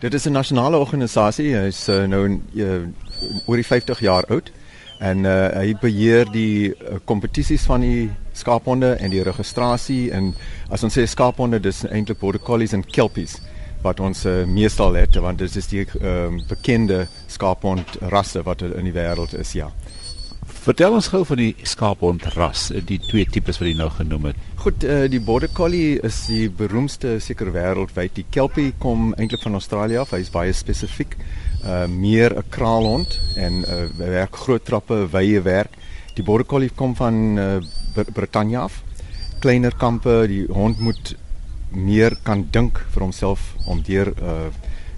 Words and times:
Dit 0.00 0.14
is 0.14 0.24
'n 0.24 0.32
nasionale 0.32 0.76
organisasie. 0.76 1.54
Hy's 1.54 1.88
uh, 1.88 2.06
nou 2.06 2.40
uh, 2.54 2.88
oor 3.46 3.56
die 3.56 3.66
50 3.66 4.00
jaar 4.00 4.24
oud 4.28 4.52
en 4.98 5.24
uh, 5.24 5.48
hy 5.52 5.74
beheer 5.80 6.30
die 6.32 6.74
kompetisies 7.04 7.62
uh, 7.62 7.66
van 7.66 7.80
die 7.80 8.10
skaaphonde 8.32 8.94
en 8.96 9.10
die 9.10 9.22
registrasie 9.22 10.10
en 10.12 10.34
as 10.68 10.84
ons 10.84 10.96
sê 10.98 11.04
skaaphonde 11.06 11.60
dis 11.60 11.84
eintlik 11.84 12.18
border 12.18 12.40
collies 12.40 12.72
en 12.72 12.84
kelpies 12.84 13.36
wat 13.82 14.00
ons 14.00 14.24
uh, 14.24 14.44
meestal 14.44 14.96
het 14.96 15.16
want 15.20 15.38
dit 15.38 15.56
is 15.56 15.68
die 15.68 15.86
um, 16.00 16.40
bekende 16.48 17.06
skaaphond 17.26 17.96
rasse 18.12 18.42
wat 18.42 18.62
in 18.62 18.84
die 18.88 18.96
wêreld 18.96 19.36
is 19.36 19.52
ja. 19.52 19.70
Vertel 20.60 20.92
ons 20.92 21.06
gou 21.08 21.22
van 21.24 21.38
die 21.40 21.52
skaaphond 21.64 22.26
ras, 22.34 22.66
die 22.84 22.98
twee 23.00 23.24
tipes 23.32 23.56
wat 23.62 23.70
jy 23.70 23.78
nou 23.78 23.86
genoem 23.94 24.26
het. 24.28 24.40
Goed, 24.60 24.84
uh, 24.84 25.06
die 25.08 25.20
border 25.24 25.48
collie 25.56 25.94
is 26.04 26.18
die 26.28 26.50
beroemdste 26.52 27.14
seker 27.24 27.48
wêreldwyd. 27.54 28.12
Die 28.18 28.26
kelpie 28.28 28.74
kom 28.82 29.14
eintlik 29.16 29.40
van 29.46 29.56
Australië 29.56 30.02
af. 30.02 30.12
Hy's 30.12 30.28
baie 30.34 30.52
spesifiek. 30.52 31.16
Uh 31.64 31.86
meer 31.88 32.36
'n 32.36 32.44
kraalhond 32.52 33.16
en 33.36 33.64
uh 33.64 33.88
werk 33.96 34.36
groot 34.36 34.64
trappe, 34.64 35.08
wye 35.12 35.40
werk. 35.40 35.72
Die 36.14 36.24
border 36.24 36.46
collie 36.46 36.70
kom 36.76 36.92
van 36.96 37.38
uh, 37.38 37.60
Brittanje 37.96 38.58
af. 38.58 38.82
Kleiner 39.40 39.72
kampe, 39.72 40.26
die 40.28 40.44
hond 40.52 40.78
moet 40.78 41.16
meer 41.72 42.16
kan 42.22 42.48
dink 42.50 42.84
vir 42.92 43.02
homself 43.02 43.54
om 43.66 43.80
deur 43.80 44.12
uh 44.20 44.52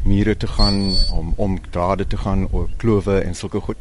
mure 0.04 0.34
te 0.36 0.46
gaan, 0.46 0.90
om 1.14 1.34
om 1.36 1.60
drade 1.70 2.06
te 2.06 2.16
gaan 2.16 2.48
oor 2.50 2.68
klowe 2.78 3.20
en 3.22 3.34
sulke 3.34 3.60
goed. 3.60 3.78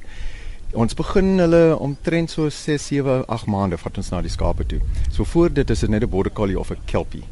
Ons 0.74 0.94
begin 0.96 1.36
hulle 1.42 1.78
omtrent 1.84 2.32
so 2.32 2.50
6, 2.50 2.86
7, 2.88 3.26
8 3.28 3.48
maande 3.52 3.78
vat 3.78 3.98
ons 4.00 4.12
na 4.14 4.22
die 4.24 4.32
skape 4.32 4.64
toe. 4.64 4.80
So 5.12 5.28
voor 5.28 5.52
dit 5.52 5.70
is 5.70 5.80
dit 5.80 5.90
net 5.90 6.04
'n 6.04 6.10
border 6.10 6.32
collie 6.32 6.60
of 6.60 6.72
'n 6.72 6.78
kelpie. 6.86 7.24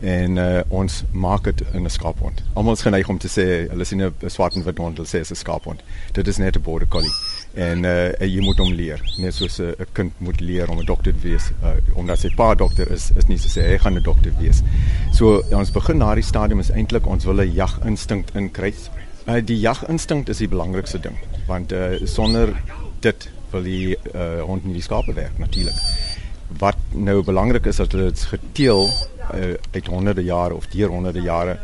En 0.00 0.36
uh, 0.36 0.60
ons 0.68 1.04
maak 1.12 1.44
dit 1.44 1.62
in 1.72 1.84
'n 1.84 1.90
skaaphond. 1.90 2.42
Almal 2.54 2.72
is 2.72 2.82
geneig 2.82 3.08
om 3.08 3.18
te 3.18 3.28
sê 3.28 3.70
hulle 3.70 3.84
sien 3.84 4.02
'n 4.02 4.14
swart 4.26 4.54
en 4.56 4.64
wit 4.64 4.78
hond, 4.78 4.96
hulle 4.96 5.08
sê 5.08 5.22
dit 5.22 5.30
is 5.30 5.30
'n 5.30 5.34
skaaphond. 5.34 5.80
Dit 6.12 6.28
is 6.28 6.36
net 6.36 6.56
'n 6.56 6.62
border 6.62 6.88
collie. 6.88 7.12
En 7.54 7.84
uh, 7.84 8.12
jy 8.18 8.40
moet 8.40 8.58
hom 8.58 8.72
leer, 8.72 9.00
net 9.18 9.34
soos 9.34 9.58
'n 9.60 9.74
kind 9.92 10.12
moet 10.18 10.40
leer 10.40 10.68
om 10.70 10.78
'n 10.78 10.84
dokter 10.84 11.12
te 11.12 11.28
wees. 11.28 11.50
Uh, 11.62 11.70
omdat 11.94 12.18
sy 12.18 12.34
pa 12.34 12.54
dokter 12.54 12.90
is, 12.90 13.10
is 13.16 13.26
nie 13.26 13.38
so 13.38 13.48
sê 13.48 13.62
hy 13.68 13.78
gaan 13.78 13.94
'n 13.94 14.02
dokter 14.02 14.32
wees. 14.38 14.60
So 15.12 15.42
ons 15.52 15.70
begin 15.70 15.98
na 15.98 16.14
die 16.14 16.22
stadium 16.22 16.60
is 16.60 16.70
eintlik 16.70 17.06
ons 17.06 17.24
wil 17.24 17.40
'n 17.40 17.52
jaginstink 17.54 18.30
inkry. 18.34 18.74
Uh, 19.26 19.40
die 19.44 19.60
jaginstink 19.60 20.28
is 20.28 20.38
die 20.38 20.48
belangrikste 20.48 20.98
ding, 20.98 21.16
want 21.46 21.72
uh, 21.72 21.94
sonder 22.04 22.56
dit 23.02 23.28
wil 23.52 23.66
die 23.66 23.96
uh, 24.14 24.42
hond 24.48 24.64
nie 24.64 24.78
die 24.78 24.84
skape 24.84 25.14
werk 25.16 25.38
natuurlik. 25.40 25.78
Wat 26.60 26.78
nou 26.92 27.22
belangrik 27.24 27.66
is 27.70 27.80
dat 27.80 27.92
hulle 27.92 28.10
dit 28.12 28.24
geteel 28.32 28.86
uh, 28.88 29.54
uit 29.72 29.86
honderde 29.86 30.24
jare 30.24 30.54
of 30.54 30.68
deur 30.72 30.92
honderde 30.92 31.24
jare 31.24 31.58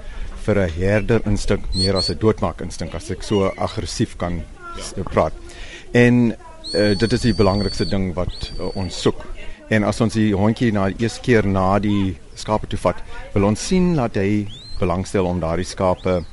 vir 0.45 0.62
'n 0.64 0.75
herder 0.80 1.20
instink 1.27 1.64
meer 1.75 1.97
as 1.97 2.11
'n 2.11 2.19
doodmaak 2.19 2.61
instink 2.61 2.95
as 2.95 3.11
ek 3.11 3.22
so 3.22 3.48
aggressief 3.56 4.17
kan 4.17 4.42
ja. 4.77 5.03
praat. 5.03 5.33
En 5.92 6.34
uh, 6.75 6.98
dit 6.98 7.12
is 7.12 7.20
die 7.20 7.34
belangrikste 7.34 7.84
ding 7.84 8.14
wat 8.14 8.52
uh, 8.58 8.77
ons 8.77 9.00
soek. 9.00 9.25
En 9.69 9.84
as 9.84 10.00
ons 10.00 10.12
die 10.12 10.33
hondjie 10.33 10.73
na 10.73 10.89
die 10.89 11.05
eerste 11.05 11.20
keer 11.20 11.47
na 11.47 11.78
die 11.78 12.17
skape 12.34 12.67
toe 12.67 12.78
vat, 12.78 12.97
wil 13.34 13.45
ons 13.45 13.67
sien 13.67 13.95
dat 13.97 14.17
hy 14.17 14.48
belangstel 14.78 15.27
om 15.27 15.41
daardie 15.41 15.67
skape 15.67 16.25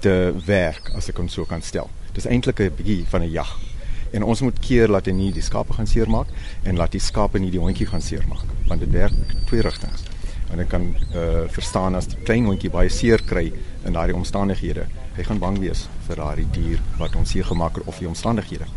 te 0.00 0.34
werk 0.46 0.90
as 0.96 1.08
ek 1.08 1.16
hom 1.16 1.28
so 1.28 1.44
kan 1.44 1.62
stel. 1.62 1.90
Dis 2.14 2.26
eintlik 2.26 2.60
'n 2.60 2.74
bietjie 2.74 3.06
van 3.06 3.22
'n 3.22 3.30
jag 3.30 3.67
en 4.12 4.22
ons 4.22 4.40
moet 4.40 4.58
keer 4.60 4.88
dat 4.92 5.06
hy 5.06 5.12
nie 5.12 5.32
die 5.32 5.44
skape 5.44 5.72
gaan 5.76 5.86
seermaak 5.86 6.30
en 6.64 6.76
laat 6.76 6.92
die 6.92 7.02
skape 7.02 7.38
nie 7.38 7.50
die 7.50 7.62
hondjie 7.62 7.86
gaan 7.86 8.04
seermaak 8.04 8.46
want 8.68 8.80
dit 8.80 8.92
werk 8.92 9.34
twee 9.48 9.64
rigtings. 9.64 10.04
En 10.52 10.60
ek 10.62 10.70
kan 10.72 10.84
uh, 11.12 11.44
verstaan 11.52 11.96
as 11.98 12.08
die 12.08 12.20
klein 12.24 12.46
hondjie 12.48 12.70
baie 12.72 12.88
seer 12.92 13.20
kry 13.24 13.46
in 13.84 13.96
daardie 13.96 14.16
omstandighede. 14.16 14.86
Hy 15.16 15.26
gaan 15.26 15.40
bang 15.42 15.58
wees 15.60 15.86
vir 16.06 16.20
daardie 16.20 16.46
dier 16.54 16.80
wat 17.00 17.16
ons 17.20 17.32
seer 17.34 17.44
gemaak 17.48 17.80
het 17.80 17.88
of 17.90 18.00
die 18.00 18.08
omstandighede. 18.08 18.68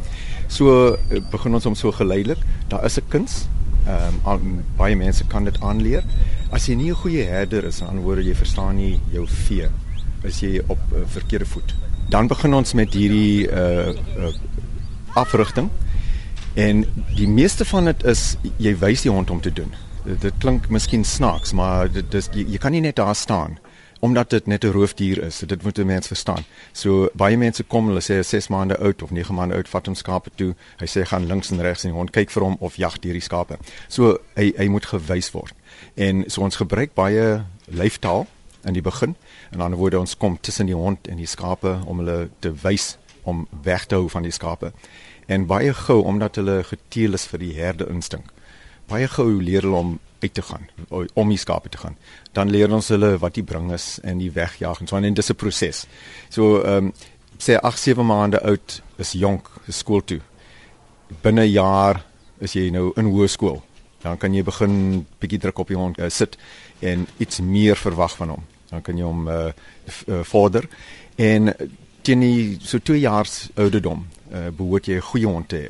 So 0.52 0.92
uh, 0.92 1.22
begin 1.32 1.56
ons 1.56 1.68
om 1.70 1.78
so 1.80 1.92
geleidelik. 1.96 2.40
Daar 2.68 2.86
is 2.86 3.00
'n 3.00 3.08
kuns. 3.08 3.48
Ehm 3.88 4.20
um, 4.28 4.64
baie 4.78 4.96
mense 4.96 5.24
kan 5.28 5.44
dit 5.44 5.62
aanleer. 5.62 6.04
As 6.52 6.68
jy 6.68 6.76
nie 6.76 6.92
'n 6.92 7.02
goeie 7.04 7.24
herder 7.24 7.64
is 7.66 7.80
dan 7.80 8.04
word 8.04 8.26
jy 8.26 8.36
verstaan 8.36 8.76
nie 8.76 9.00
jou 9.12 9.28
vee 9.28 9.70
is 10.24 10.40
jy 10.40 10.62
op 10.68 10.80
uh, 10.94 11.02
verkeerde 11.06 11.46
voet. 11.46 11.76
Dan 12.10 12.28
begin 12.28 12.54
ons 12.54 12.74
met 12.74 12.94
hierdie 12.94 13.48
uh, 13.48 13.90
uh 14.18 14.34
afrigting. 15.14 15.70
En 16.54 16.86
die 17.16 17.28
meeste 17.28 17.66
van 17.66 17.86
dit 17.86 18.04
is 18.04 18.36
jy 18.58 18.76
wys 18.78 19.02
die 19.02 19.12
hond 19.12 19.30
om 19.30 19.42
te 19.42 19.54
doen. 19.54 19.72
Dit, 20.04 20.22
dit 20.22 20.34
klink 20.38 20.70
miskien 20.70 21.04
snaaks, 21.06 21.54
maar 21.54 21.92
dit 21.92 22.12
dis 22.12 22.30
jy, 22.34 22.46
jy 22.56 22.58
kan 22.60 22.72
nie 22.72 22.82
net 22.82 22.96
daar 23.00 23.16
staan 23.16 23.60
omdat 24.02 24.30
dit 24.30 24.46
net 24.48 24.64
'n 24.64 24.72
roofdier 24.72 25.24
is. 25.24 25.44
Dit 25.46 25.64
moet 25.64 25.78
'n 25.78 25.86
mens 25.86 26.08
verstaan. 26.08 26.44
So 26.72 27.10
baie 27.14 27.38
mense 27.38 27.64
kom, 27.64 27.88
hulle 27.88 28.02
sê 28.02 28.26
6 28.26 28.48
maande 28.48 28.78
oud 28.78 29.02
of 29.02 29.12
9 29.12 29.36
maande 29.36 29.56
oud, 29.56 29.70
vat 29.70 29.86
hom 29.86 29.96
skape 29.96 30.30
toe. 30.36 30.56
Hy 30.78 30.86
sê 30.86 31.06
gaan 31.06 31.26
links 31.26 31.52
en 31.52 31.62
regs 31.62 31.84
en 31.84 31.90
die 31.90 31.98
hond 31.98 32.10
kyk 32.12 32.30
vir 32.30 32.44
hom 32.44 32.56
of 32.60 32.76
jag 32.76 33.00
deur 33.00 33.14
die 33.14 33.22
skape. 33.22 33.58
So 33.88 34.18
hy 34.36 34.54
hy 34.58 34.68
moet 34.68 34.86
gewys 34.86 35.32
word. 35.32 35.54
En 35.94 36.24
so 36.28 36.42
ons 36.42 36.56
gebruik 36.56 36.94
baie 36.94 37.46
lyftaal 37.66 38.28
in 38.66 38.74
die 38.74 38.82
begin. 38.82 39.16
En 39.52 39.62
aan 39.62 39.72
die 39.72 39.80
woorde 39.80 40.00
ons 40.00 40.18
kom 40.18 40.38
tussen 40.42 40.66
die 40.66 40.76
hond 40.76 41.08
en 41.08 41.18
die 41.18 41.26
skape 41.26 41.80
om 41.86 41.98
hulle 41.98 42.30
te 42.40 42.54
wys 42.64 42.98
om 43.24 43.48
weg 43.64 43.86
te 43.86 43.96
hou 43.96 44.10
van 44.10 44.24
die 44.24 44.32
skape. 44.32 44.72
En 45.28 45.46
baie 45.46 45.74
gou 45.74 46.04
omdat 46.04 46.36
hulle 46.36 46.64
geteel 46.64 47.14
is 47.14 47.26
vir 47.26 47.40
die 47.40 47.54
herde 47.56 47.88
instink. 47.90 48.32
Baie 48.88 49.08
gou 49.08 49.42
leer 49.42 49.62
hulle 49.62 49.78
om 49.78 50.00
uit 50.22 50.34
te 50.34 50.42
gaan, 50.42 50.68
om 51.14 51.30
die 51.30 51.38
skape 51.38 51.70
te 51.70 51.78
gaan. 51.78 51.96
Dan 52.32 52.50
leer 52.50 52.74
ons 52.74 52.92
hulle 52.94 53.16
wat 53.22 53.34
die 53.34 53.46
bring 53.46 53.72
is 53.74 53.96
en 54.04 54.20
die 54.22 54.32
wegjaag 54.32 54.82
en 54.82 54.88
so 54.88 54.98
en 54.98 55.14
dis 55.14 55.30
'n 55.30 55.36
proses. 55.36 55.88
So 56.30 56.62
ehm 56.62 56.86
um, 56.86 56.94
sê 57.38 57.58
8 57.58 57.80
7 57.80 58.06
maande 58.06 58.42
oud 58.42 58.82
is 58.98 59.12
jonk, 59.12 59.50
is 59.68 59.78
skool 59.78 60.04
toe. 60.04 60.22
Binne 61.22 61.42
'n 61.42 61.52
jaar 61.52 62.06
is 62.40 62.54
jy 62.54 62.70
nou 62.70 62.92
in 62.96 63.06
hoërskool. 63.06 63.62
Dan 64.02 64.18
kan 64.18 64.34
jy 64.34 64.44
begin 64.44 65.06
bietjie 65.20 65.40
druk 65.40 65.60
op 65.60 65.68
die 65.68 65.78
hond 65.78 66.00
uh, 66.00 66.10
sit 66.10 66.38
en 66.80 67.08
iets 67.18 67.40
meer 67.40 67.76
verwag 67.76 68.16
van 68.18 68.30
hom. 68.30 68.44
Dan 68.70 68.82
kan 68.82 68.98
jy 68.98 69.04
hom 69.04 69.28
uh, 69.28 69.52
vorder 70.24 70.68
en 71.16 71.54
teen 72.02 72.20
die 72.20 72.58
so 72.62 72.80
2 72.80 73.00
jaar 73.00 73.28
ouderdom 73.56 74.06
uh, 74.32 74.50
behoort 74.56 74.86
jy 74.86 74.96
'n 74.96 75.08
goeie 75.12 75.28
hond 75.28 75.48
te 75.50 75.58
hê. 75.58 75.70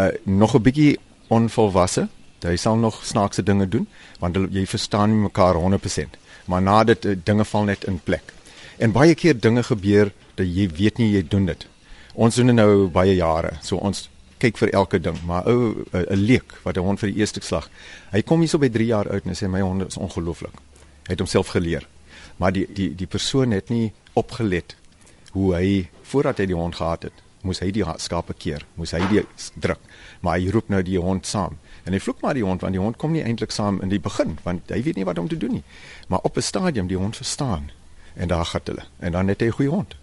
Uh, 0.00 0.08
nog 0.24 0.54
'n 0.54 0.62
bietjie 0.62 0.98
onvolwasse, 1.28 2.08
hy 2.40 2.56
sal 2.56 2.76
nog 2.76 3.04
snaakse 3.04 3.42
dinge 3.42 3.68
doen 3.68 3.86
want 4.18 4.36
jy 4.36 4.66
verstaan 4.66 5.10
nie 5.10 5.22
mekaar 5.22 5.54
100%, 5.54 6.16
maar 6.46 6.62
na 6.62 6.84
dit 6.84 7.04
uh, 7.04 7.16
dinge 7.24 7.44
val 7.44 7.64
net 7.64 7.84
in 7.84 7.98
plek. 7.98 8.32
En 8.78 8.92
baie 8.92 9.14
keer 9.14 9.40
dinge 9.40 9.62
gebeur 9.62 10.12
dat 10.34 10.46
jy 10.46 10.68
weet 10.68 10.98
nie 10.98 11.12
jy 11.12 11.22
doen 11.28 11.46
dit. 11.46 11.66
Ons 12.14 12.34
doen 12.34 12.46
dit 12.46 12.54
nou 12.54 12.88
baie 12.88 13.14
jare, 13.14 13.58
so 13.62 13.76
ons 13.76 14.08
kyk 14.38 14.56
vir 14.58 14.72
elke 14.72 15.00
ding, 15.00 15.18
maar 15.26 15.46
ou 15.46 15.84
'n 15.92 16.16
leek 16.16 16.52
wat 16.62 16.76
'n 16.76 16.80
hond 16.80 16.98
vir 17.00 17.10
die 17.12 17.20
eerste 17.20 17.40
slag. 17.42 17.68
Hy 18.12 18.22
kom 18.22 18.40
hierso 18.40 18.58
by 18.58 18.68
3 18.68 18.86
jaar 18.86 19.08
oud 19.08 19.26
en 19.26 19.34
sê 19.34 19.48
my 19.48 19.60
hond 19.60 19.86
is 19.86 19.96
ongelooflik. 19.96 20.54
Hy 21.06 21.12
het 21.12 21.18
homself 21.18 21.48
geleer. 21.48 21.86
Maar 22.36 22.52
die 22.52 22.66
die 22.72 22.94
die 22.94 23.06
persoon 23.06 23.50
het 23.50 23.68
nie 23.68 23.92
opgelet 24.12 24.76
hoe 25.30 25.54
hy 25.54 25.88
voordat 26.02 26.38
hy 26.38 26.46
die 26.50 26.58
hond 26.58 26.74
gehad 26.74 27.02
het, 27.02 27.22
moes 27.46 27.60
hy 27.62 27.70
die 27.72 27.84
skape 28.02 28.34
keer, 28.36 28.64
moes 28.76 28.92
hy 28.96 29.00
die 29.10 29.22
druk, 29.62 29.80
maar 30.20 30.38
hy 30.38 30.50
roep 30.52 30.68
nou 30.72 30.82
die 30.84 30.98
hond 31.00 31.28
saam. 31.28 31.56
En 31.86 31.96
hy 31.96 32.00
vloek 32.02 32.20
maar 32.24 32.36
die 32.36 32.44
hond 32.44 32.64
want 32.64 32.76
die 32.76 32.82
hond 32.82 32.98
kom 33.00 33.14
nie 33.16 33.24
eintlik 33.24 33.54
saam 33.54 33.80
in 33.84 33.92
die 33.92 34.00
begin 34.02 34.36
want 34.44 34.68
hy 34.72 34.82
weet 34.84 35.00
nie 35.00 35.06
wat 35.08 35.18
om 35.18 35.30
te 35.30 35.38
doen 35.40 35.60
nie. 35.60 35.64
Maar 36.08 36.20
op 36.22 36.36
'n 36.36 36.42
stadium 36.42 36.86
die 36.86 36.98
hond 37.00 37.16
verstaan 37.16 37.70
en 38.14 38.28
daar 38.28 38.44
gaan 38.44 38.60
hulle 38.64 38.84
en 38.98 39.12
dan 39.12 39.28
het 39.28 39.40
hy 39.40 39.46
'n 39.46 39.58
goeie 39.58 39.70
hond. 39.70 39.96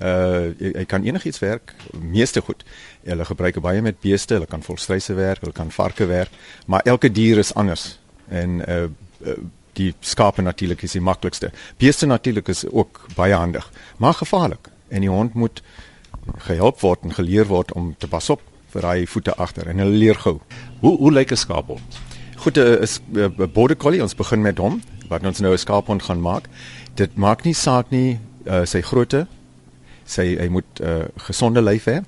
Uh 0.00 0.52
hy 0.58 0.84
kan 0.84 1.02
enigiets 1.02 1.38
werk, 1.38 1.74
meeste 1.92 2.40
goed. 2.40 2.64
Hulle 3.04 3.24
gebruik 3.24 3.60
baie 3.60 3.82
met 3.82 4.00
beeste, 4.00 4.34
hulle 4.34 4.46
kan 4.46 4.62
volstryse 4.62 5.14
werk, 5.14 5.40
hulle 5.40 5.52
kan 5.52 5.70
varke 5.70 6.06
werk, 6.06 6.30
maar 6.66 6.80
elke 6.84 7.10
dier 7.10 7.38
is 7.38 7.54
anders. 7.54 7.98
En 8.28 8.62
uh, 8.68 8.82
uh 9.26 9.38
die 9.72 9.94
skape 10.00 10.42
natuurlik 10.42 10.82
is 10.82 10.92
die 10.92 11.00
maklikste. 11.00 11.50
Beeste 11.76 12.06
natuurlik 12.06 12.48
is 12.48 12.68
ook 12.68 13.06
baie 13.14 13.34
handig, 13.34 13.72
maar 13.96 14.14
gevaarlik 14.14 14.71
en 14.92 15.04
die 15.04 15.10
hond 15.10 15.34
moet 15.34 15.62
gehelp 16.46 16.80
word 16.84 17.02
en 17.06 17.14
geleer 17.16 17.48
word 17.50 17.72
om 17.78 17.94
te 17.98 18.08
pas 18.10 18.30
op 18.30 18.42
vir 18.72 18.88
hy 18.88 19.04
voete 19.10 19.34
agter 19.42 19.68
en 19.68 19.82
hulle 19.82 19.98
leer 20.04 20.18
gou. 20.22 20.38
Hoe 20.80 20.96
hoe 20.98 21.12
lyk 21.12 21.32
'n 21.32 21.36
skaaphond? 21.36 22.00
Goed, 22.36 22.58
'n 22.58 23.50
border 23.52 23.76
collie, 23.76 24.02
ons 24.02 24.14
begin 24.14 24.42
met 24.42 24.58
hom 24.58 24.80
wat 25.08 25.24
ons 25.24 25.40
nou 25.40 25.52
'n 25.52 25.58
skaaphond 25.58 26.02
gaan 26.02 26.20
maak. 26.20 26.48
Dit 26.94 27.16
maak 27.16 27.44
nie 27.44 27.54
saak 27.54 27.90
nie 27.90 28.18
uh, 28.46 28.64
sy 28.64 28.80
grootte 28.80 29.26
sy 30.04 30.36
hy 30.36 30.48
moet 30.48 30.80
'n 30.80 30.84
uh, 30.84 31.04
gesonde 31.16 31.62
lyf 31.62 31.86
hê. 31.86 32.02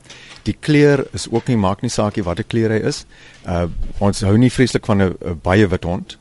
Die 0.44 0.56
kleur 0.60 1.06
is 1.12 1.28
ook 1.30 1.48
nie 1.48 1.56
maak 1.56 1.82
nie 1.82 1.90
saak 1.90 2.16
nie 2.16 2.24
watter 2.24 2.44
kleur 2.44 2.70
hy 2.70 2.82
is. 2.82 3.06
Uh 3.46 3.68
ons 3.98 4.20
hou 4.20 4.36
nie 4.38 4.50
vreeslik 4.50 4.86
van 4.86 5.02
'n 5.02 5.40
baie 5.42 5.66
wit 5.66 5.84
hond. 5.84 6.18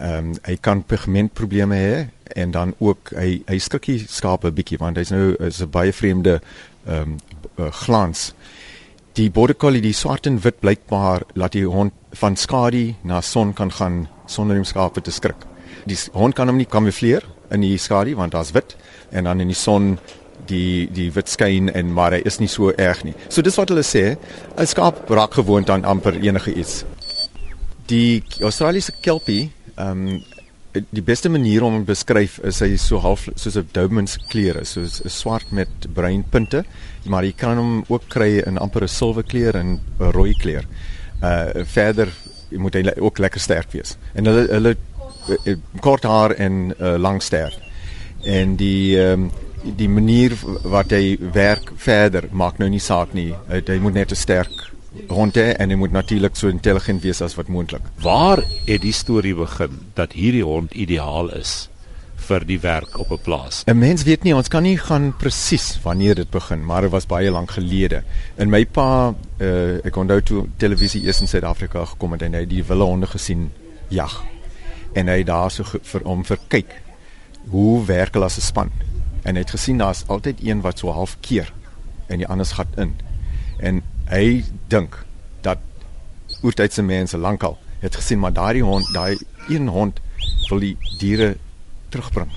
Ehm 0.00 0.30
um, 0.30 0.34
hy 0.48 0.56
kan 0.56 0.82
pigmentprobleme 0.82 1.76
hê 1.76 1.96
en 2.40 2.50
dan 2.50 2.74
ook 2.78 3.12
hy 3.12 3.42
hy 3.46 3.58
skrikkie 3.58 3.98
skape 4.08 4.52
bietjie 4.56 4.78
want 4.80 4.96
hy's 4.96 5.10
nou 5.12 5.34
is 5.44 5.60
'n 5.60 5.70
baie 5.70 5.92
vreemde 5.92 6.40
ehm 6.86 7.18
um, 7.58 7.70
glans. 7.84 8.32
Die 9.12 9.30
border 9.30 9.56
collie 9.56 9.82
die 9.82 9.92
swart 9.92 10.26
en 10.26 10.40
wit 10.40 10.60
blykbaar 10.60 11.22
laat 11.34 11.52
die 11.52 11.66
hond 11.66 11.92
van 12.12 12.36
skadu 12.36 12.94
na 13.02 13.20
son 13.20 13.52
kan 13.52 13.70
gaan 13.70 14.08
sonder 14.26 14.56
om 14.56 14.64
skape 14.64 15.00
te 15.00 15.10
skrik. 15.10 15.44
Die 15.84 15.98
hond 16.12 16.34
kan 16.34 16.48
hom 16.48 16.56
nie 16.56 16.66
kamoufleer 16.66 17.26
in 17.50 17.60
die 17.60 17.78
skadu 17.78 18.14
want 18.16 18.32
daar's 18.32 18.52
wit 18.52 18.76
en 19.10 19.24
dan 19.24 19.40
in 19.40 19.48
die 19.48 19.56
son 19.56 19.98
die 20.46 20.88
die 20.92 21.10
wit 21.12 21.28
skyn 21.28 21.68
en 21.68 21.92
maar 21.92 22.12
hy 22.12 22.22
is 22.24 22.38
nie 22.40 22.48
so 22.48 22.70
erg 22.70 23.04
nie. 23.04 23.14
So 23.28 23.42
dis 23.42 23.58
wat 23.58 23.68
hulle 23.68 23.84
sê, 23.84 24.16
'n 24.56 24.66
skaap 24.66 25.10
raak 25.10 25.34
gewoond 25.34 25.70
aan 25.70 25.84
amper 25.84 26.14
enige 26.14 26.54
iets. 26.54 26.84
Die 27.86 28.22
Australiese 28.40 28.92
kelpie, 29.02 29.50
ehm 29.80 30.06
um, 30.08 30.22
die 30.70 31.02
beste 31.02 31.28
manier 31.28 31.64
om 31.66 31.74
hom 31.74 31.84
beskryf 31.84 32.36
is 32.46 32.60
hy 32.62 32.76
so 32.78 33.00
half 33.02 33.24
soos 33.34 33.56
'n 33.58 33.68
Doberman's 33.72 34.16
kleure, 34.30 34.64
soos 34.64 35.00
'n 35.02 35.08
swart 35.10 35.50
met 35.50 35.68
bruin 35.94 36.22
punte, 36.22 36.64
maar 37.06 37.24
jy 37.24 37.32
kan 37.32 37.58
hom 37.58 37.84
ook 37.88 38.08
kry 38.08 38.38
in 38.46 38.58
amper 38.58 38.84
'n 38.84 38.88
silwer 38.88 39.24
kleur 39.24 39.56
en 39.56 39.80
'n 39.98 40.12
rooi 40.12 40.34
kleur. 40.34 40.64
Uh 41.22 41.64
verder 41.64 42.08
moet 42.50 42.74
hy 42.74 42.92
ook 42.98 43.18
lekker 43.18 43.40
sterk 43.40 43.72
wees. 43.72 43.96
En 44.14 44.24
hulle 44.24 44.46
hulle 44.50 44.76
uh, 45.28 45.56
kort 45.80 46.02
haar 46.02 46.30
en 46.30 46.74
uh, 46.78 46.96
lang 46.98 47.22
ster. 47.22 47.52
En 48.24 48.56
die 48.56 48.98
ehm 48.98 49.22
um, 49.22 49.30
die 49.76 49.88
manier 49.88 50.32
wat 50.64 50.90
hy 50.90 51.18
werk 51.32 51.72
verder 51.76 52.28
maak 52.32 52.58
nou 52.58 52.68
nie 52.70 52.80
saak 52.80 53.12
nie. 53.12 53.34
Hy, 53.48 53.60
hy 53.66 53.78
moet 53.78 53.94
net 53.94 54.12
'n 54.12 54.16
sterk 54.16 54.70
hond 55.08 55.36
hê 55.38 55.52
en 55.58 55.70
hy 55.70 55.76
moet 55.78 55.92
natuurlik 55.94 56.36
so 56.38 56.50
intelligent 56.50 57.02
wees 57.04 57.20
as 57.22 57.36
wat 57.38 57.50
moontlik. 57.52 57.84
Waar 58.02 58.42
het 58.66 58.82
die 58.82 58.94
storie 58.94 59.34
begin 59.38 59.78
dat 59.98 60.16
hierdie 60.18 60.44
hond 60.46 60.74
ideaal 60.74 61.30
is 61.38 61.68
vir 62.20 62.44
die 62.46 62.58
werk 62.60 62.98
op 62.98 63.12
'n 63.12 63.22
plaas? 63.22 63.62
'n 63.66 63.78
Mens 63.78 64.02
weet 64.02 64.24
nie, 64.24 64.34
ons 64.34 64.48
kan 64.48 64.62
nie 64.62 64.76
gaan 64.78 65.16
presies 65.16 65.78
wanneer 65.82 66.14
dit 66.14 66.30
begin, 66.30 66.64
maar 66.64 66.82
dit 66.82 66.90
was 66.90 67.06
baie 67.06 67.30
lank 67.30 67.50
gelede. 67.50 68.02
In 68.36 68.50
my 68.50 68.66
pa, 68.66 69.14
uh, 69.40 69.84
ek 69.84 69.96
onthou 69.96 70.22
toe 70.22 70.46
televisie 70.56 71.02
eers 71.04 71.20
in 71.20 71.28
Suid-Afrika 71.28 71.84
gekom 71.84 72.12
het 72.12 72.22
en 72.22 72.34
hy 72.34 72.46
die 72.46 72.64
wilde 72.64 72.84
honde 72.84 73.06
gesien 73.06 73.50
jag. 73.88 74.22
En 74.94 75.08
hy 75.08 75.22
daar 75.22 75.50
so 75.50 75.64
vir 75.64 76.00
hom 76.04 76.24
verkyk 76.24 76.82
hoe 77.48 77.84
werk 77.86 78.14
hulle 78.14 78.26
as 78.26 78.36
'n 78.38 78.40
span. 78.40 78.70
En 79.22 79.34
hy 79.34 79.40
het 79.40 79.50
gesien 79.50 79.78
daar's 79.78 80.04
altyd 80.06 80.36
een 80.42 80.60
wat 80.60 80.78
so 80.78 80.90
half 80.90 81.16
keer 81.20 81.52
en 82.06 82.18
die 82.18 82.26
ander 82.26 82.46
gat 82.46 82.66
in. 82.76 82.94
En 83.58 83.82
hy 84.10 84.42
dink 84.68 84.96
dat 85.44 85.58
oortydse 86.42 86.82
mense 86.82 87.18
lankal 87.18 87.58
het 87.80 87.96
gesien 87.96 88.18
maar 88.20 88.34
daai 88.34 88.60
hond, 88.60 88.88
daai 88.94 89.18
een 89.48 89.68
hond 89.68 90.00
wil 90.50 90.60
die 90.60 90.76
diere 90.98 91.36
terugbring. 91.88 92.30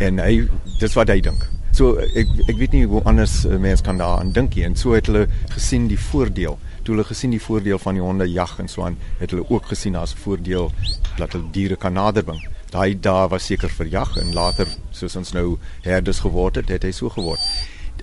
En 0.00 0.20
hy 0.22 0.44
dis 0.78 0.94
wat 0.98 1.10
hy 1.10 1.18
dink. 1.24 1.42
So 1.72 1.96
ek 2.04 2.28
ek 2.50 2.58
weet 2.60 2.76
nie 2.76 2.84
hoe 2.86 3.00
anders 3.08 3.42
mense 3.48 3.84
kan 3.84 3.98
daaraan 3.98 4.34
dink 4.36 4.54
nie 4.56 4.66
en 4.68 4.76
so 4.76 4.92
het 4.92 5.08
hulle 5.08 5.24
gesien 5.54 5.88
die 5.90 5.98
voordeel. 5.98 6.58
Toe 6.84 6.94
hulle 6.94 7.08
gesien 7.08 7.32
die 7.32 7.42
voordeel 7.42 7.80
van 7.80 7.96
die 7.96 8.04
honde 8.04 8.28
jag 8.28 8.58
en 8.60 8.68
so 8.68 8.84
aan, 8.84 8.98
het 9.18 9.32
hulle 9.32 9.48
ook 9.48 9.72
gesien 9.72 9.96
as 9.96 10.14
'n 10.14 10.22
voordeel 10.24 10.70
dat 11.16 11.32
hulle 11.32 11.50
diere 11.52 11.76
kan 11.76 11.92
naderbring. 11.92 12.42
Daai 12.70 13.00
daar 13.00 13.28
was 13.28 13.46
seker 13.46 13.68
vir 13.68 13.86
jag 13.86 14.16
en 14.16 14.34
later 14.34 14.66
soos 14.90 15.16
ons 15.16 15.32
nou 15.32 15.58
herders 15.82 16.20
geword 16.20 16.56
het, 16.56 16.68
het 16.68 16.82
hy 16.82 16.92
so 16.92 17.08
geword 17.08 17.40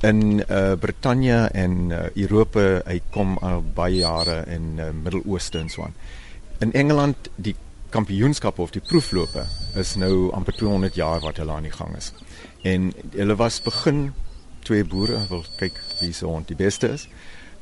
in 0.05 0.43
uh, 0.49 0.73
Brittanje 0.79 1.49
en 1.53 1.89
uh, 1.89 2.09
Europa 2.15 2.81
hy 2.85 2.99
kom 3.11 3.37
al 3.43 3.63
baie 3.75 3.99
jare 3.99 4.43
in 4.47 4.77
uh, 4.79 4.91
Midde-Ooste 4.95 5.59
en 5.59 5.69
so 5.69 5.83
aan. 5.83 5.95
In 6.63 6.73
Engeland 6.73 7.29
die 7.35 7.55
kampioenskappe 7.89 8.61
of 8.61 8.71
die 8.71 8.83
proeflope 8.85 9.43
is 9.79 9.95
nou 9.97 10.29
amper 10.37 10.55
200 10.55 10.95
jaar 10.95 11.23
wat 11.25 11.41
hulle 11.41 11.55
aan 11.55 11.67
die 11.67 11.73
gang 11.73 11.95
is. 11.97 12.11
En 12.63 12.91
hulle 13.15 13.35
was 13.39 13.61
begin 13.65 14.09
twee 14.67 14.85
boere 14.85 15.19
wil 15.29 15.43
kyk 15.57 15.79
wie 15.99 16.13
se 16.13 16.27
hond 16.27 16.47
die 16.47 16.57
beste 16.59 16.93
is 16.95 17.07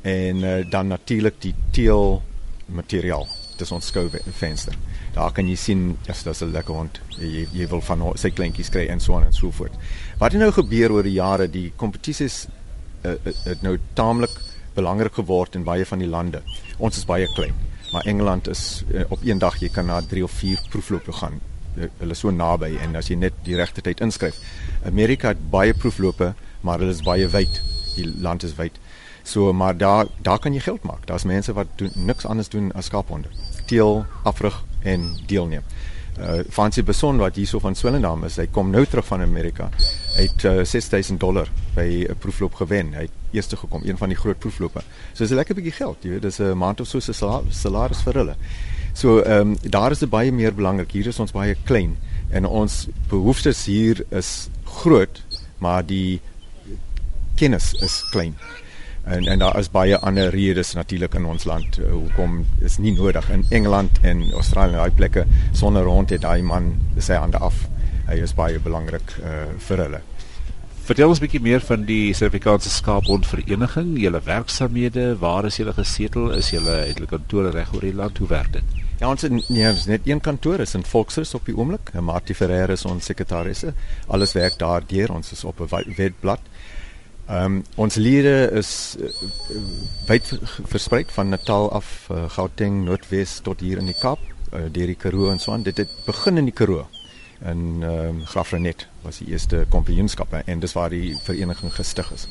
en 0.01 0.43
uh, 0.43 0.59
dan 0.69 0.87
natuurlik 0.93 1.41
die 1.41 1.55
teel 1.71 2.21
materiaal 2.65 3.27
dis 3.59 3.71
ons 3.71 3.85
skouvenster. 3.85 4.75
Daar 5.15 5.31
kan 5.31 5.47
jy 5.47 5.55
sien 5.55 5.97
as 6.09 6.23
dit 6.23 6.41
'n 6.41 6.51
lekker 6.51 6.73
hond 6.73 6.99
jy 7.17 7.47
jy 7.53 7.67
wil 7.67 7.81
van 7.81 8.03
sy 8.15 8.29
kleintjies 8.29 8.69
kry 8.69 8.87
en 8.87 8.99
so 8.99 9.15
aan 9.15 9.25
en 9.25 9.33
so 9.33 9.51
voort. 9.51 9.73
Wat 10.19 10.31
het 10.31 10.41
nou 10.41 10.51
gebeur 10.51 10.91
oor 10.91 11.03
die 11.03 11.17
jare? 11.17 11.47
Die 11.47 11.71
kompetisies 11.75 12.47
uh, 13.03 13.15
het 13.45 13.61
nou 13.61 13.77
taamlik 13.93 14.33
belangrik 14.77 15.17
geword 15.17 15.55
in 15.55 15.65
baie 15.65 15.85
van 15.85 15.99
die 15.99 16.09
lande. 16.09 16.41
Ons 16.77 16.97
is 16.97 17.05
baie 17.05 17.27
klein, 17.35 17.55
maar 17.93 18.05
Engeland 18.05 18.47
is 18.47 18.83
uh, 18.93 19.05
op 19.09 19.23
een 19.25 19.39
dag 19.39 19.57
jy 19.61 19.69
kan 19.73 19.89
na 19.89 20.01
3 20.01 20.23
of 20.23 20.31
4 20.31 20.67
proeflope 20.69 21.13
gaan. 21.21 21.39
Hulle 21.77 22.11
is 22.11 22.19
so 22.19 22.33
naby 22.33 22.75
en 22.81 22.95
as 22.97 23.09
jy 23.09 23.17
net 23.17 23.33
die 23.45 23.57
regte 23.57 23.81
tyd 23.85 24.01
inskryf. 24.01 24.37
Amerika 24.85 25.33
het 25.33 25.49
baie 25.51 25.73
proeflope, 25.73 26.33
maar 26.61 26.81
hulle 26.81 26.93
is 26.93 27.05
baie 27.05 27.27
wyd. 27.29 27.61
Die 27.95 28.07
land 28.21 28.43
is 28.43 28.55
wyd. 28.57 28.77
So 29.27 29.51
maar 29.53 29.77
daar 29.77 30.07
daar 30.21 30.39
kan 30.39 30.53
jy 30.53 30.63
geld 30.65 30.83
maak. 30.83 31.05
Daar's 31.05 31.25
mense 31.25 31.53
wat 31.53 31.67
doen 31.75 31.91
niks 31.95 32.25
anders 32.25 32.49
doen 32.49 32.71
as 32.73 32.85
skaaphonde. 32.85 33.29
Teel, 33.67 34.05
afrig 34.23 34.63
en 34.83 35.11
deelneem. 35.27 35.63
Uh 36.17 36.39
Fancy 36.49 36.81
Beson 36.83 37.19
wat 37.21 37.35
hierso 37.37 37.59
van 37.61 37.75
Swellendam 37.77 38.23
is, 38.25 38.39
hy 38.41 38.47
kom 38.49 38.71
nou 38.73 38.81
terug 38.89 39.05
van 39.05 39.21
Amerika. 39.21 39.67
Hy 40.15 40.25
het 40.25 40.45
uh, 40.49 40.63
6000 40.65 41.19
dollar 41.21 41.49
by 41.75 42.07
'n 42.09 42.17
proefloop 42.17 42.55
gewen. 42.57 42.93
Hy 42.93 43.05
het 43.05 43.35
eerste 43.37 43.57
gekom, 43.57 43.83
een 43.85 43.97
van 43.97 44.09
die 44.09 44.17
groot 44.17 44.39
proeflope. 44.39 44.81
So 45.13 45.23
dis 45.23 45.31
'n 45.31 45.35
lekker 45.35 45.55
bietjie 45.55 45.77
geld, 45.77 45.97
jy 46.01 46.09
weet, 46.09 46.21
dis 46.21 46.39
'n 46.39 46.57
maand 46.57 46.81
of 46.81 46.87
so 46.87 46.99
se 46.99 47.13
salaris 47.13 48.01
vir 48.01 48.13
hulle. 48.13 48.35
So 48.93 49.19
ehm 49.19 49.53
um, 49.53 49.57
daar 49.61 49.91
is 49.91 49.99
dit 49.99 50.09
baie 50.09 50.31
meer 50.31 50.53
belangrik. 50.53 50.91
Hier 50.91 51.07
is 51.07 51.19
ons 51.19 51.31
baie 51.31 51.55
klein 51.65 51.97
en 52.29 52.45
ons 52.45 52.87
behoeftes 53.09 53.65
hier 53.65 54.05
is 54.09 54.49
groot, 54.63 55.21
maar 55.57 55.85
die 55.85 56.21
kennis 57.35 57.73
is 57.73 58.03
klein 58.09 58.35
en 59.07 59.27
en 59.27 59.39
daar 59.39 59.59
is 59.59 59.69
baie 59.71 59.97
ander 59.97 60.29
redes 60.29 60.73
natuurlik 60.73 61.15
in 61.19 61.25
ons 61.25 61.45
land 61.49 61.79
uh, 61.79 61.91
hoekom 61.91 62.45
is 62.59 62.77
nie 62.77 62.93
nodig 62.97 63.29
in 63.29 63.45
Engeland 63.49 63.99
en 64.01 64.23
Australië 64.33 64.75
daai 64.81 64.91
plekke 64.91 65.25
sonder 65.51 65.83
rond 65.83 66.09
het 66.09 66.21
daai 66.21 66.41
man 66.41 66.73
sy 66.99 67.19
hande 67.19 67.37
af 67.37 67.65
hy 68.07 68.21
is 68.23 68.35
baie 68.35 68.59
belangrik 68.59 69.17
uh, 69.23 69.49
vir 69.69 69.85
hulle 69.85 70.03
Vertel 70.87 71.09
ons 71.11 71.19
'n 71.19 71.25
bietjie 71.25 71.41
meer 71.43 71.59
van 71.67 71.81
die 71.83 72.13
Suid-Afrikaanse 72.15 72.69
Skaapbondvereniging, 72.71 73.97
julle 73.99 74.21
werksamehede, 74.23 75.17
waar 75.19 75.45
is 75.45 75.57
julle 75.59 75.73
gesetel? 75.75 76.31
Is 76.31 76.53
julle 76.53 76.77
het 76.87 76.95
julle 76.95 77.09
kantore 77.11 77.49
reg 77.51 77.73
oor 77.73 77.83
die 77.83 77.93
land? 77.93 78.17
Hoe 78.17 78.27
werk 78.27 78.53
dit? 78.53 78.63
Ja, 79.01 79.09
ons 79.09 79.21
het 79.21 79.35
nee, 79.49 79.67
ons 79.67 79.85
net 79.85 80.07
een 80.07 80.21
kantoor 80.23 80.63
is 80.63 80.77
in 80.79 80.85
Volksrus 80.87 81.35
op 81.35 81.45
die 81.45 81.57
oomblik. 81.57 81.91
Martie 81.99 82.35
Ferreira 82.35 82.73
is 82.73 82.85
ons 82.85 83.05
sekretarisse. 83.05 83.73
Alles 84.07 84.31
werk 84.33 84.55
daar 84.57 84.87
deur. 84.87 85.11
Ons 85.11 85.31
is 85.35 85.43
op 85.43 85.59
'n 85.59 85.83
webblad. 85.97 86.39
Ehm 87.27 87.43
um, 87.43 87.63
ons 87.75 87.95
lede 87.95 88.51
is 88.55 88.95
uh, 89.03 89.09
wyd 90.07 90.29
versprei 90.71 91.03
van 91.11 91.29
Natal 91.29 91.71
af, 91.75 92.07
uh, 92.11 92.23
Gauteng, 92.31 92.85
Noordwes 92.85 93.39
tot 93.43 93.59
hier 93.59 93.81
in 93.81 93.89
die 93.91 93.97
Kaap, 93.99 94.21
uh, 94.53 94.69
deur 94.71 94.87
die 94.87 94.95
Karoo 94.95 95.27
en 95.31 95.39
so 95.43 95.51
aan. 95.51 95.65
Dit 95.67 95.81
het 95.83 95.91
begin 96.05 96.39
in 96.39 96.47
die 96.47 96.55
Karoo. 96.55 96.85
In 97.43 97.83
ehm 97.83 98.21
um, 98.21 98.23
Graafrenet 98.25 98.87
was 99.03 99.19
die 99.19 99.27
eerste 99.27 99.65
kampioenskappe 99.69 100.41
en 100.45 100.63
dis 100.63 100.73
waar 100.73 100.89
die 100.89 101.17
vereniging 101.25 101.73
gestig 101.75 102.13
is. 102.15 102.29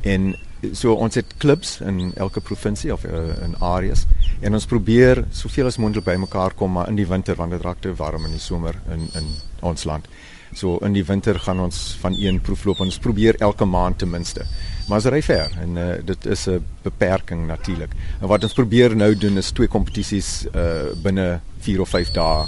En 0.00 0.36
so 0.72 0.94
ons 0.94 1.14
het 1.14 1.34
klubs 1.42 1.80
in 1.80 2.12
elke 2.14 2.40
provinsie 2.40 2.92
of 2.92 3.04
uh, 3.04 3.26
in 3.42 3.56
areas 3.58 4.06
en 4.40 4.54
ons 4.54 4.66
probeer 4.66 5.24
soveel 5.32 5.66
as 5.66 5.76
moontlik 5.76 6.04
bymekaar 6.04 6.54
kom 6.54 6.72
maar 6.72 6.88
in 6.88 6.96
die 6.96 7.06
winter 7.08 7.34
want 7.36 7.50
dit 7.50 7.62
raak 7.66 7.80
te 7.80 7.94
warm 7.94 8.24
in 8.24 8.38
die 8.38 8.46
somer 8.46 8.78
in 8.94 9.08
in 9.18 9.34
ons 9.60 9.84
land. 9.84 10.06
So 10.54 10.78
in 10.84 10.96
die 10.96 11.04
winter 11.06 11.38
gaan 11.38 11.60
ons 11.60 11.96
van 12.00 12.16
een 12.18 12.40
proefloop 12.42 12.80
ons 12.80 12.98
probeer 12.98 13.38
elke 13.38 13.64
maand 13.64 13.98
ten 13.98 14.10
minste. 14.10 14.46
Maar 14.88 14.98
as 14.98 15.06
ry 15.12 15.20
ver 15.22 15.52
en 15.62 15.76
uh, 15.78 15.90
dit 16.04 16.26
is 16.26 16.46
'n 16.48 16.64
beperking 16.82 17.46
natuurlik. 17.46 17.92
En 18.20 18.28
wat 18.28 18.42
ons 18.42 18.52
probeer 18.52 18.96
nou 18.96 19.14
doen 19.14 19.36
is 19.36 19.50
twee 19.50 19.68
kompetisies 19.68 20.46
uh 20.54 20.90
binne 21.02 21.40
4 21.58 21.80
of 21.80 21.88
5 21.88 22.10
dae 22.10 22.46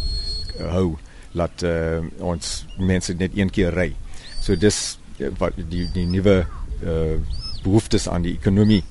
uh, 0.60 0.72
hou 0.72 0.98
laat 1.32 1.62
uh, 1.62 2.02
ons 2.18 2.66
mense 2.78 3.14
net 3.14 3.30
een 3.36 3.50
keer 3.50 3.72
ry. 3.74 3.94
So 4.40 4.56
dis 4.56 4.98
wat 5.38 5.52
die 5.56 5.88
die 5.92 6.06
nuwe 6.06 6.46
uh 6.82 7.20
behoeftes 7.62 8.08
aan 8.08 8.22
die 8.22 8.34
ekonomie 8.34 8.82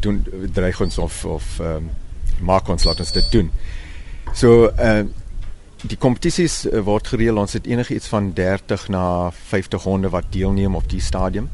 doen 0.00 0.24
dreig 0.52 0.80
ons 0.80 0.98
of 0.98 1.24
of 1.24 1.60
um, 1.60 1.90
maak 2.40 2.68
ons 2.68 2.84
laat 2.84 3.00
ons 3.00 3.12
dit 3.12 3.30
doen. 3.32 3.50
So 4.32 4.70
uh 4.72 5.04
die 5.88 5.98
kompetisies 6.00 6.64
uh, 6.64 6.80
word 6.84 7.08
gereël 7.12 7.38
ons 7.40 7.56
het 7.56 7.66
enigiets 7.68 8.08
van 8.08 8.32
30 8.36 8.88
na 8.94 9.30
50 9.52 9.84
honde 9.84 10.10
wat 10.14 10.30
deelneem 10.32 10.76
op 10.76 10.88
die 10.88 11.00
stadium. 11.00 11.50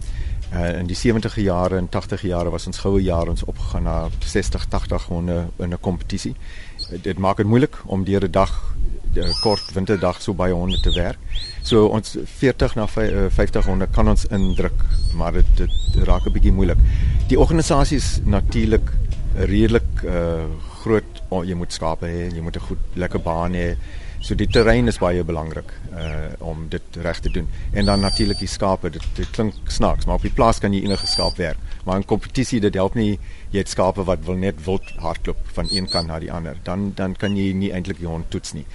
Uh, 0.50 0.80
in 0.80 0.88
die 0.90 0.98
70e 0.98 1.42
jare 1.44 1.78
en 1.78 1.88
80e 1.90 2.26
jare 2.30 2.50
was 2.50 2.66
ons 2.66 2.82
goue 2.82 3.02
jaar 3.02 3.30
ons 3.30 3.44
opgegaan 3.46 3.86
na 3.86 3.96
60 4.18 4.66
80 4.70 5.06
honde 5.10 5.38
in 5.58 5.74
'n 5.74 5.80
kompetisie. 5.80 6.34
Uh, 6.90 6.98
dit 7.02 7.18
maak 7.18 7.36
dit 7.36 7.46
moeilik 7.46 7.76
om 7.86 8.04
deur 8.04 8.24
'n 8.24 8.30
dag 8.30 8.74
'n 9.14 9.34
kort 9.42 9.72
winterdag 9.74 10.22
so 10.22 10.34
baie 10.34 10.54
honde 10.54 10.80
te 10.80 10.92
werk. 10.94 11.18
So 11.62 11.86
ons 11.86 12.16
40 12.24 12.74
na 12.74 12.86
50 12.86 13.66
honde 13.66 13.86
kan 13.86 14.08
ons 14.08 14.26
indruk, 14.26 14.84
maar 15.14 15.32
dit 15.32 15.56
dit 15.56 15.70
raak 16.04 16.26
'n 16.26 16.32
bietjie 16.32 16.52
moeilik. 16.52 16.78
Die 17.28 17.38
organisasie 17.38 17.96
is 17.96 18.20
natuurlik 18.24 18.90
redelik 19.34 20.02
uh, 20.04 20.44
groot. 20.82 21.22
Oh, 21.28 21.44
jy 21.44 21.54
moet 21.54 21.72
skape 21.72 22.06
hê, 22.06 22.34
jy 22.34 22.40
moet 22.40 22.56
'n 22.56 22.66
goed 22.68 22.78
lekker 22.94 23.20
baan 23.20 23.52
hê. 23.54 23.76
So 24.20 24.36
die 24.36 24.46
terrein 24.52 24.88
is 24.90 24.98
baie 25.00 25.24
belangrik 25.24 25.72
uh 25.96 26.28
om 26.44 26.66
dit 26.68 26.96
reg 27.04 27.20
te 27.24 27.30
doen. 27.32 27.48
En 27.72 27.84
dan 27.84 28.00
natuurlik 28.00 28.38
die 28.38 28.48
skape. 28.48 28.90
Dit 28.90 29.06
dit 29.16 29.30
klink 29.30 29.54
snaaks, 29.72 30.04
maar 30.04 30.20
op 30.20 30.22
die 30.22 30.32
plaas 30.32 30.60
kan 30.60 30.72
jy 30.76 30.82
enige 30.84 31.06
skaap 31.06 31.36
werk. 31.40 31.58
Maar 31.84 31.96
in 31.96 32.04
kompetisie 32.04 32.60
dit 32.60 32.74
help 32.74 32.94
nie 32.94 33.18
jy 33.50 33.58
het 33.58 33.68
skape 33.72 34.04
wat 34.04 34.24
wil 34.28 34.36
net 34.36 34.64
wild 34.64 34.92
hardloop 35.00 35.40
van 35.56 35.68
een 35.72 35.88
kant 35.88 36.12
na 36.12 36.20
die 36.20 36.32
ander. 36.32 36.60
Dan 36.62 36.92
dan 36.94 37.16
kan 37.16 37.36
jy 37.36 37.52
nie 37.52 37.72
eintlik 37.72 37.98
die 37.98 38.08
hond 38.08 38.30
toets 38.30 38.52
nie. 38.52 38.66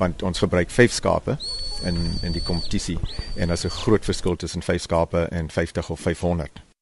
Want 0.00 0.22
ons 0.22 0.38
gebruik 0.38 0.70
5 0.70 0.92
skape 0.92 1.38
in 1.84 2.00
in 2.22 2.32
die 2.32 2.42
kompetisie 2.42 2.98
en 3.36 3.48
daar's 3.48 3.64
'n 3.64 3.76
groot 3.84 4.04
verskil 4.04 4.36
tussen 4.36 4.62
5 4.62 4.82
skape 4.82 5.28
en 5.30 5.50
50 5.50 5.90
of 5.90 6.00
500. 6.00 6.73